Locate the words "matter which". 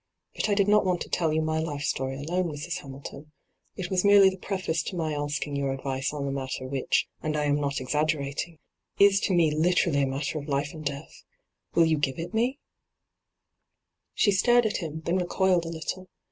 6.31-7.07